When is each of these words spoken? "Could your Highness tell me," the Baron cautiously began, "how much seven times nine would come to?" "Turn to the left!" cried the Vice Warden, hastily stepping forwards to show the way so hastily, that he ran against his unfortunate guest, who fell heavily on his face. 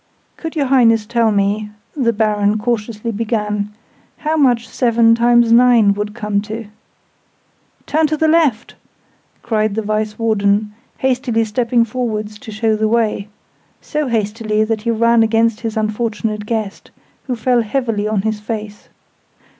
"Could 0.35 0.55
your 0.55 0.65
Highness 0.65 1.05
tell 1.05 1.29
me," 1.31 1.69
the 1.95 2.11
Baron 2.11 2.57
cautiously 2.57 3.11
began, 3.11 3.71
"how 4.17 4.35
much 4.35 4.67
seven 4.67 5.13
times 5.13 5.51
nine 5.51 5.93
would 5.93 6.15
come 6.15 6.41
to?" 6.41 6.65
"Turn 7.85 8.07
to 8.07 8.17
the 8.17 8.27
left!" 8.27 8.73
cried 9.43 9.75
the 9.75 9.83
Vice 9.83 10.17
Warden, 10.17 10.73
hastily 10.97 11.43
stepping 11.45 11.85
forwards 11.85 12.39
to 12.39 12.51
show 12.51 12.75
the 12.75 12.87
way 12.87 13.27
so 13.79 14.07
hastily, 14.07 14.63
that 14.63 14.81
he 14.81 14.89
ran 14.89 15.21
against 15.21 15.59
his 15.59 15.77
unfortunate 15.77 16.47
guest, 16.47 16.89
who 17.27 17.35
fell 17.35 17.61
heavily 17.61 18.07
on 18.07 18.23
his 18.23 18.39
face. 18.39 18.89